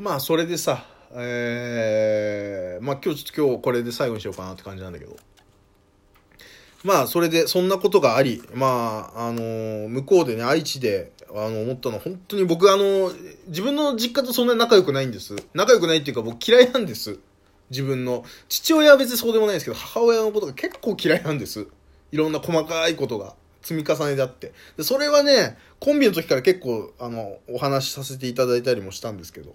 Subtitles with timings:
[0.00, 5.14] まあそれでさえー、まあ今日ちょっと今日これで最後にしようかなって感じなんだけど。
[6.82, 13.12] まあそれでそんなことがありまああのー向こうでね愛知であの思ったのは本当に僕あの
[13.48, 15.36] 自分の実家とそんなに仲良くないんです。
[15.52, 17.18] 仲良くないっていうか僕嫌いなんです。
[17.68, 18.24] 自分の。
[18.48, 21.66] 父親は別にそうでもないんですけど母親のことが結構嫌いなんです。
[22.10, 23.34] いろんな細かいことが。
[23.62, 24.52] 積み重ねであって。
[24.76, 29.54] でそれはねコンビの時から結構あのお話しさせていただいたりもしたんですけど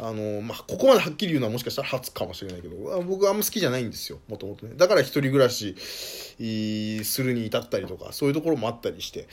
[0.00, 4.74] あのまあここまではっきり言うのはもしかしたら初かもしれないけど僕あんま好きじゃないんですよもともとね。
[4.76, 9.28] だから一人暮らしするに至ったりとかそういうところもあったりして、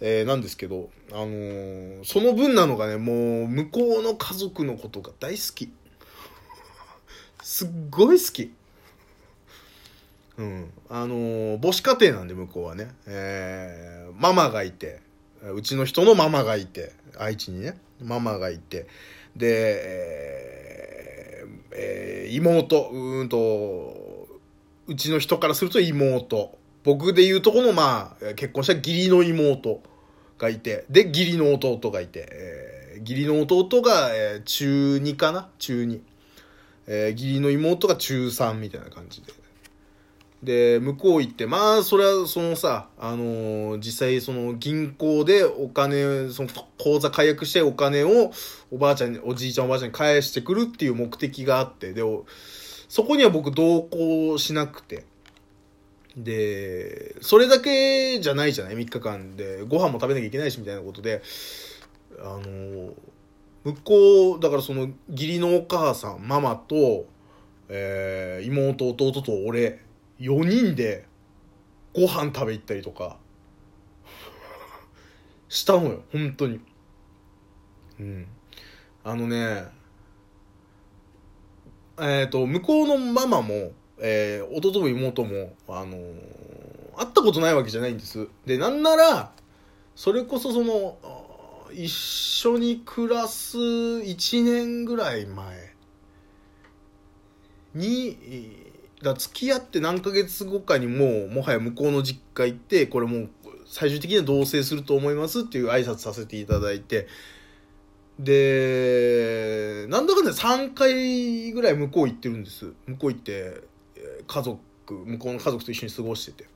[0.00, 5.72] えーなんですけどあのーその分なのがねもう向こうの家族のことが大好き。
[7.42, 8.52] すっごい好き。
[10.40, 15.00] うん、あのー母子家庭なんで向こうはね、えーママがいて
[15.54, 17.78] うちの人のママがいて愛知にね。
[18.02, 18.86] ママがいて。
[19.36, 19.80] で、
[21.72, 22.88] えー妹。
[22.90, 24.28] うんと
[24.86, 26.58] うちの人からすると妹。
[26.84, 29.82] 僕でいうとこのまあ結婚した義理の妹
[30.38, 30.86] がいて。
[30.88, 35.48] で義理の弟がいて、えー義理の弟が、えー中2かな？
[35.58, 36.00] 中2、
[36.86, 39.32] えー義理の妹が中3みたいな感じで。
[40.42, 48.32] で、向こう行って、まあ、それは、そのさ、あのー実際、その、銀行でお金、その、口座解約してお金を、
[48.70, 52.02] おばあちゃんに、おじいちゃんおばあちゃんに返してくるっていう目的があって、で、
[52.88, 55.04] そこには僕同行しなくて、
[56.16, 59.36] で、それだけじゃないじゃない ?3 日間。
[59.36, 61.22] で、ご飯も食べなきゃいけないし、みたいなことで、
[62.18, 62.92] あのー
[63.62, 67.04] 向こう、だからその、義理のお母さん、ママと、
[67.68, 69.80] えー妹、弟と俺、
[70.20, 71.06] 4人で
[71.94, 73.16] ご飯食べ行ったりとか。
[75.48, 76.60] したのよ本当に。
[77.98, 78.26] うん。
[79.02, 79.64] あのね
[81.98, 86.50] えっ、と向こうのママも、えー弟も妹もあのー
[86.96, 88.28] 会ったことないわけじゃないんです。
[88.44, 89.32] でなんなら
[89.96, 90.98] それこそその
[91.72, 95.74] 一緒に暮らす1年ぐらい前
[97.74, 98.70] に
[99.02, 103.28] だ付き合って何ヶ月後かにもうもはや向こうの実家行ってこれもう
[103.66, 107.06] 最終的には同棲すると思いますっていう挨拶させていただいて。
[108.18, 112.72] でなんだかんだ3回ぐらい向こう行ってるんです。
[112.86, 113.62] 向こう行って
[114.26, 114.60] 家族
[114.92, 116.50] 向こうの家族と一緒に過ごしてて。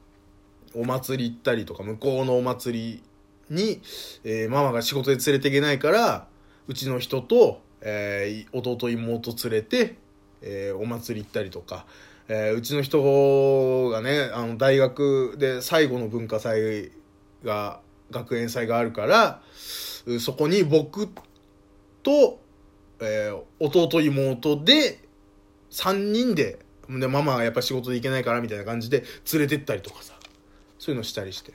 [0.75, 3.03] お祭り行ったりとか向こうのお祭り
[3.49, 3.81] に、
[4.25, 6.27] えーママが仕事で連れていけないから
[6.67, 9.97] うちの人と、えー弟妹連れて、
[10.43, 11.87] えーお祭り行ったりとか、
[12.29, 16.91] えーうちの人がねあの大学で最後の文化祭
[17.45, 17.81] が
[18.11, 19.43] 学園祭があるから
[20.21, 21.09] そこに僕
[22.03, 22.41] と、
[23.01, 25.01] えー弟妹で
[25.71, 26.59] 3人で
[26.89, 30.15] でママがやっぱ仕事で行けないからみたいな感じで連れてったりとかさ
[30.79, 31.55] そういうのしたりして、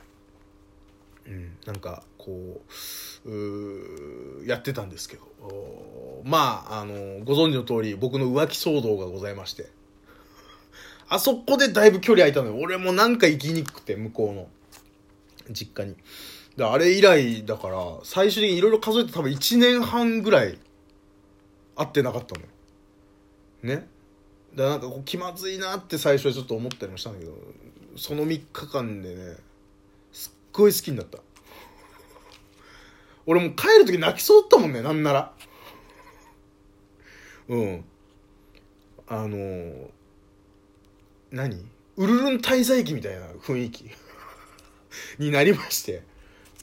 [1.27, 2.61] うん、なんかこ
[3.25, 5.29] ううやってたんですけど。
[6.23, 9.78] まああのご存知の通り僕の浮気騒動がございまして。
[11.09, 12.63] あそこでだいぶ距離空いたのよ。
[12.63, 14.47] 俺もなんか行きにくくて向こうの。
[15.51, 15.95] 実家に。
[16.55, 20.59] であれ以来だから最終的にいろいろ数えて多分1年半ぐらい
[21.75, 22.47] 会ってなかったのよ。
[23.63, 23.87] ね？
[24.55, 27.33] だからなんかこう気まずいなって最初はちょっと思ったりもしたんだけど
[27.95, 29.35] その3日間でね
[30.11, 31.19] すっごい好きになった。
[33.25, 35.33] 俺もう帰る時泣きそうだったもんねなんなら。
[37.47, 37.85] うん。
[39.07, 39.89] あのー
[41.31, 41.65] 何？
[41.97, 43.89] ウルルン滞在記みたいな雰囲気。
[45.19, 46.03] になりまして。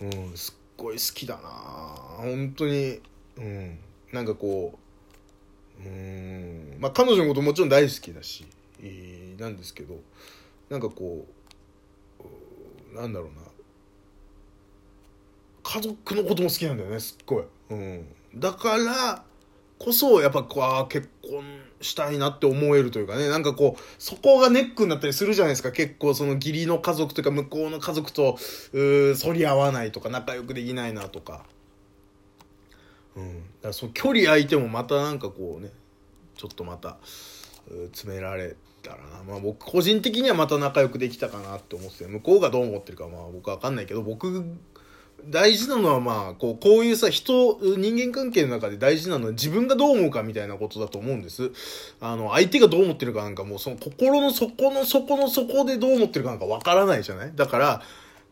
[0.00, 1.41] うんすっごい好きだな。
[2.19, 3.00] 本当に。
[3.37, 3.78] うん
[4.12, 4.78] なんかこ
[5.78, 5.82] う。
[5.82, 8.47] うんまあ彼女のこともちろん大好きだし、
[8.81, 10.00] えーなんですけど。
[10.71, 11.27] なんかこ
[12.21, 12.22] う
[12.93, 13.47] うなんだろうな。
[15.66, 18.06] 家族のことも好きなんだよねすっごい、うん、
[18.37, 19.24] だから
[19.78, 21.45] こそやっぱこう結婚
[21.81, 23.28] したいなって思えるというかね。
[23.28, 25.73] なんかこうそこがネックになったりするじゃないですか。
[25.73, 28.39] 結構その義理の家族というか向こうの家族と
[28.73, 31.45] うー反り合わないとか仲良くできないなとか,、
[33.17, 35.71] うん、だからその距離空いてもまたなんかこうね
[36.37, 36.97] ちょっとまた
[37.69, 39.23] 詰められたらな。
[39.28, 44.57] まあ僕個人的にはまた仲良くできたかなって思ってて向こうがどう思ってるかまあ僕は分かんないけど僕
[45.28, 51.51] 大事なのはまあこうこういうさ人人間関係の中で大事なのは自分がどう思うかみたいなことだと思うんです。
[52.01, 57.33] あの相手がどう思ってるかなんかもうその心の底の底の底でどう思ってるかなんかわからないじゃない？
[57.34, 57.83] だから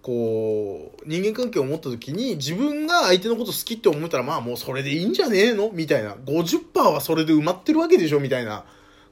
[0.02, 5.70] こう、人間関係を持った時に自分が相手のこと好きって思ったらまあもうそれでいいんじゃねえの？
[5.73, 6.14] みたいな。
[6.14, 8.20] 50%はそれで埋まってるわけでしょ？
[8.20, 8.64] みたいな。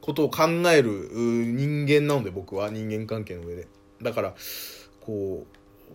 [0.02, 2.70] ことを考える人間なので僕は。
[2.70, 3.68] 人間関係の上で。
[4.02, 4.34] だから、
[5.00, 5.92] こう、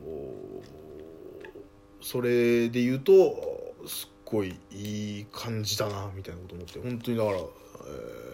[2.08, 8.28] それで言うと、すっごいいい感じだなみたいなこと思って、本当にだから、えー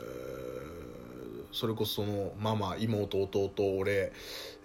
[1.53, 4.11] それこそそのママ妹弟俺、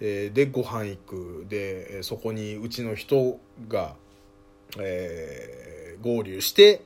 [0.00, 1.46] えー、でご飯行く。
[1.48, 3.38] でそこにうちの人
[3.68, 3.94] が、
[4.78, 6.80] えー、合流して、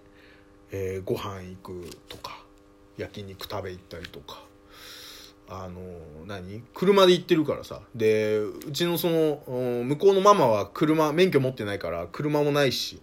[0.72, 2.42] えー、ご飯行くとか
[2.98, 4.42] 焼肉食べ行ったりとか。
[5.54, 5.80] あの
[6.26, 6.62] 何？
[6.74, 7.82] 車で行ってるからさ。
[7.94, 9.42] でうちのその
[9.84, 13.00] 向こうのママは車免許持ってないから車もないし。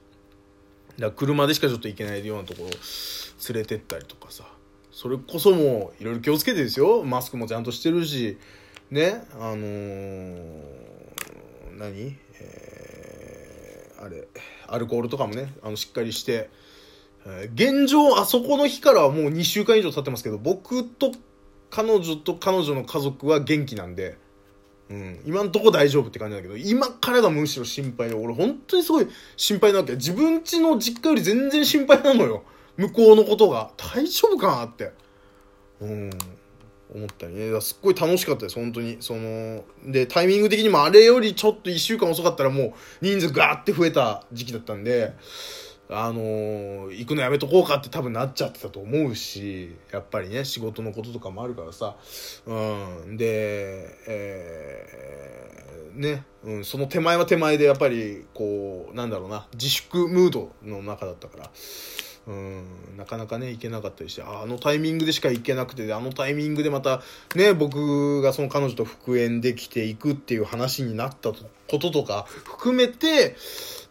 [0.98, 2.69] だ車でしかちょっと行けないようなところ
[3.54, 4.44] 連れてったりとかさ。
[4.92, 7.04] それこそもいろいろ気をつけてですよ。
[7.04, 8.38] マスクもちゃんとしてるし。
[8.90, 9.24] ね？
[9.36, 10.60] あのー、
[11.78, 14.28] 何、えー、あれ
[14.68, 16.50] アルコールとかもねあのしっかりして、
[17.25, 21.12] え、現状あそこの日からはもう2週間以上経ってますけど僕と
[21.69, 24.18] 彼女と彼女の家族は元気なんで。
[24.89, 29.07] うん、今んとこ大丈夫って感じだけど、今からがむしろ心配で、俺本当にすごい
[29.38, 29.94] 心配なわけ。
[29.94, 32.44] 自分家の実家より全然心配なのよ。
[32.80, 34.94] 向こうのことが大丈夫かなって
[35.81, 36.10] うん
[36.95, 45.13] 思ったりねすっごい楽しかったです本当にそのでタイミング的にもあれよりちょっと1週間遅かったらもう人数ガーって増えた時期だったんで
[45.91, 51.95] あの、行くのやめとこうかって多分なっちゃってたと思うしやっぱりね仕事のこととかもあるからさ。
[52.45, 52.53] う
[53.12, 53.18] ん。
[53.18, 59.47] でえー、ね、うん、その手前は手前でやっぱりこうなんだろうな。
[59.53, 61.50] 自粛ムードの中だったから。
[62.27, 62.63] うん。
[62.95, 67.01] なかなかね行けなかったりしてあのタイミングでしか行けなくてあのタイミングでまた
[67.33, 71.38] ね僕がその彼女と復縁できていくっていう話になったこ
[71.80, 73.36] ととか含めて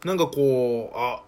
[0.05, 1.23] なんかこうあ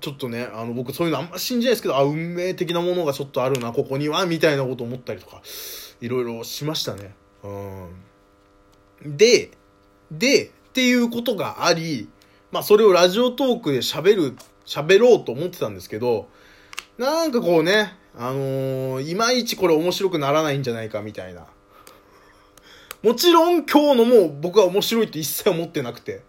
[0.00, 5.42] ちょっとねあの僕そういうのあんま信じないですけどあ運命的なものがちょっとあるなここにはみたいなこと思ったりとか
[6.00, 7.14] いろいろしましたね。
[7.44, 9.50] うんで
[10.10, 12.08] でっていうことがあり
[12.50, 14.36] まあそれをラジオトークで喋る
[14.68, 16.28] 喋ろうと思ってたんですけど、
[16.98, 21.46] なんかこうね、あのー、いまいちこれ面白くならないんじゃないかみたいな。
[23.02, 26.22] もちろん今日のも僕は面白いって一切思ってなくて。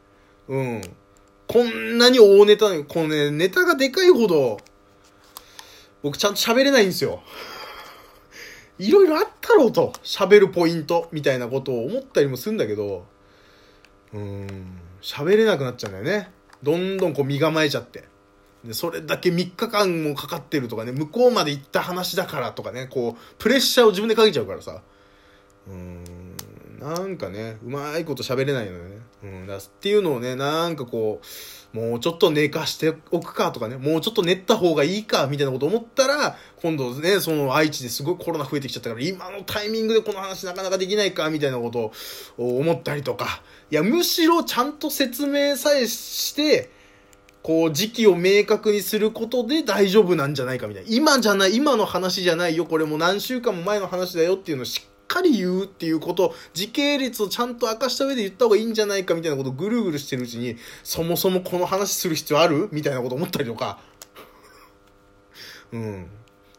[0.48, 0.82] うん。
[1.50, 4.60] こんなに大ネタ、このね、ネタがでかいほど、
[6.04, 7.24] 僕ちゃんと喋れないんですよ。
[8.78, 13.04] いろいろあったろうと、喋るポイント、みたいなことを思ったりもするんだけど、
[14.14, 14.48] うん、
[15.02, 16.32] 喋れなくなっちゃうんだよね。
[16.62, 18.04] どんどんこう身構えちゃって。
[18.64, 24.84] でそれだけ3日間もかかってるとかね、向こうまで行った話だからとかね、こう、プレッシャーを自分でかけちゃうからさ。
[25.68, 26.04] うん、
[26.80, 28.98] なんかね、うまいこと喋れないのよね。
[29.22, 31.22] うん、だっていうのをね、なんかこ
[31.74, 41.92] う、もうちょっと寝かしておくかとかね、もうちょっと寝った方がいいか、みたいなこと思ったら、今度ね、その愛知ですごいコロナ増えてきちゃったから、今のタイミングでこの話なかなかできないか、みたいなこと
[42.38, 46.72] を思ったりとか、いや、むしろちゃんと説明さえして、
[47.44, 50.90] こう、時期を明確にすることで大丈夫なんじゃないかみたいな。
[50.90, 62.70] 今じゃない、今の話じゃないよ、これも何週間も前の話だよっていうのをしっかり言うっていうこと、時系列をちゃんと明かした上で言った方がいいんじゃないかみたいなことをぐるぐるしてるうちに、そもそもこの話する必要ある？
[62.72, 63.80] みたいなこと思ったりとか。
[65.74, 66.08] うん。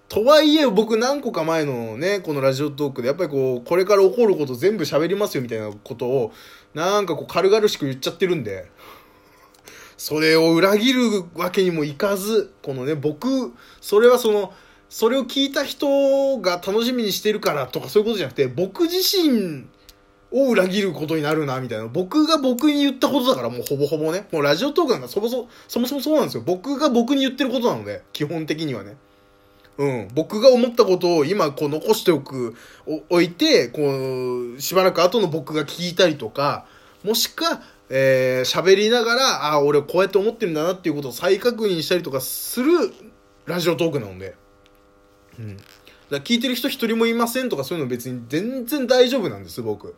[0.09, 6.33] とはいえ、僕何個か前のね、このラジオトークで、やっぱりこう、これから起こること全部喋りますよみたいなことを、
[6.75, 8.69] なんかこう軽々しく言っちゃってるんで、
[9.97, 14.53] それを裏切るわけにもいかず、このね、僕、それはその、
[14.91, 19.65] それを聞いた人が楽しみにしてるからとかそういうことじゃなくて、僕自身
[20.33, 21.87] を裏切ることになるな、みたいな。
[21.87, 24.27] 僕が僕に言ったことだから、もうほぼほぼね。
[24.33, 26.43] もうラジオトークなんかそもそも、そもそもそうなんですよ。
[26.45, 28.97] 僕が僕に言ってることなので、基本的にはね。
[29.79, 30.09] うん。
[30.13, 32.57] 僕が思ったことを今こう残しておく、
[33.09, 33.83] おいて、こ
[34.57, 36.67] う、しばらく後の僕が聞いたりとか、
[37.05, 42.93] もしくは、えー、喋りながら、ああ、俺こうやって思ってるんだなっていうことを再確認したりとかする
[43.47, 44.40] ラジオトークなので。
[45.41, 45.57] うん。
[46.11, 49.95] だ聞いてる人一人もいませんとかそういうの別に全然大丈夫なんです、僕。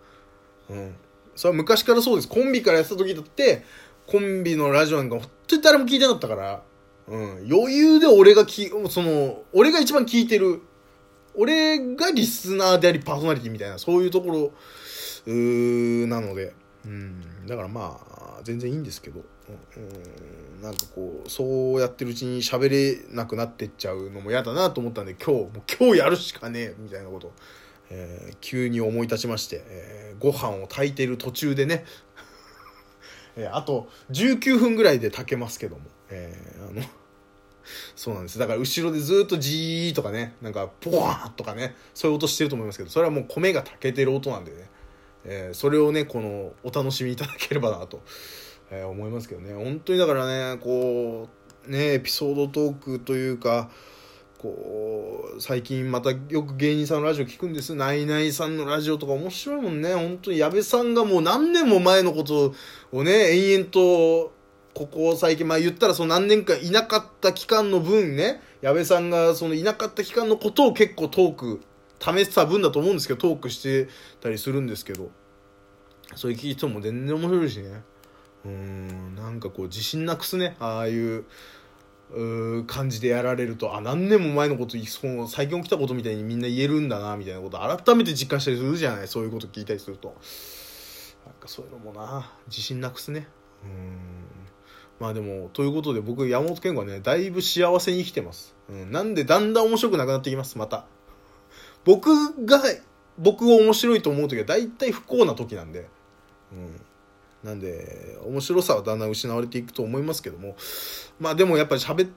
[0.70, 0.94] うん。
[1.34, 2.28] それは昔からそうです。
[2.28, 3.64] コンビからやった時だって、
[4.06, 6.62] コンビのラジオなんか本当に誰も聞いてなかったから、
[7.08, 7.46] うん。
[7.50, 10.62] 余裕で俺がき、その、俺が一番聞いてる。
[11.34, 14.52] 俺がリスナーでありパーソナリティみたいな、そういうところ、
[15.26, 16.54] う、なので。
[16.84, 18.11] うん、だからまあ
[18.42, 19.20] 全然いいんですけど、
[19.76, 27.32] うん、なんかこうそうやってるうちに喋れなくなってっちゃうのも嫌だなと思ったんで今日もう今日やるしかねえみたいなこと、
[27.90, 31.84] えー、急に思い立ちまして、えー、ご飯を炊いてる途中でね。
[33.36, 36.82] えー、あと19分ぐらいで炊けますけども、えー、あの
[37.96, 38.38] そうなんです。
[38.38, 44.68] だから後ろでずっとジーとかねなんかポワーとかねそういう音してると思いますけどそれはもう米が炊けてる音なんでね、
[45.24, 48.00] えー、それをねこのお楽しみいただければなと、
[48.70, 49.54] えー、思いますけどね。
[49.54, 51.28] 本当にだからねこ
[51.66, 53.70] うねエピソードトークというか
[54.38, 57.76] こう最近またよく芸人さんのラジオ聞くんです。
[57.76, 59.94] ナイナイさんのラジオとか面白いもんね。
[59.94, 62.52] 本当に矢部さんがもう何年も前のこと
[62.90, 64.32] をね延々と
[64.74, 71.60] ここ最近まあ言ったらその何年間いなかった期間の分ね矢部さんがそのいなかった期間のことを結構トーク
[72.02, 73.88] 試した分だと思うんですけどトークして
[74.20, 75.10] たりするんですけど。
[76.14, 77.82] それ聞いても全然面白いしね。
[78.44, 80.56] うんなんかこう自信なくすね。
[80.58, 81.24] ああいう
[82.66, 83.74] 感じでやられると。
[83.74, 89.08] あ何年も前のことその最近起きたことみたいにみんな言えるんだなみたいなこと改めて実感したりするじゃない？
[89.08, 90.08] そういうこと聞いたりすると。
[91.24, 92.30] なんかそういうのもな。
[92.48, 93.26] 自信なくすね。
[93.64, 93.96] うん。
[95.00, 100.58] まあでもということで僕山本健吾はねだいぶ幸せに生きてます、うん、なんでだんだん面白くなくなってきます。
[100.58, 100.84] また。
[101.84, 102.62] 僕が
[103.18, 105.88] 僕を面白いと思う時は大体不幸な時なんで。
[106.52, 106.80] うん。
[107.42, 110.56] なんで面白さはだんだん失われていくと思いますけども。
[111.20, 112.10] まあでもやっぱり喋っ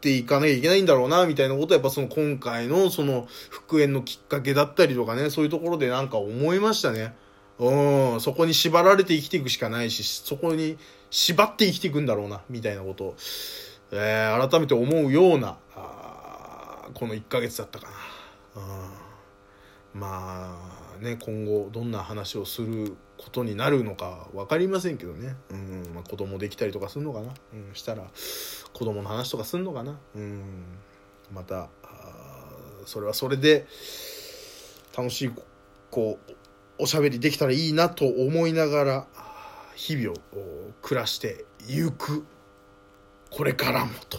[0.00, 7.14] ていかなきゃいけないんだろうなみたいなことはやっぱその今回のその復縁のきっかけだったりとかねそういうところでなんか思いましたね。
[7.58, 8.20] うん。
[8.20, 10.78] そこに縛られて生きていくしかないしそこに
[11.10, 13.04] 縛って生きていくんだろうなみたいなこと。
[13.04, 13.16] を、
[13.92, 17.92] えー、改めて思うようなあこの1ヶ月だったかな、
[19.92, 20.58] ま
[20.98, 25.92] あね今後どんな話をすることになるのか分かりませんけどね、うん。
[25.94, 28.04] まあ、子供できたりとかするのかな、うん、したら
[28.72, 30.42] 子供の話とかするのかな、うん、
[31.32, 31.68] また
[32.86, 33.66] それはそれで
[34.96, 35.32] 楽しい
[35.90, 36.32] こう
[36.78, 39.06] おしゃべりできたらいいなと思いながら
[39.76, 40.16] 日々を
[40.82, 42.24] 暮らしてゆく。
[43.30, 44.18] これからもと。